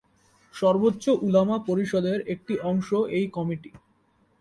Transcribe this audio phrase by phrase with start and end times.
[0.53, 3.71] সর্বোচ্চ উলামা পরিষদের একটি অংশ এই কমিটি।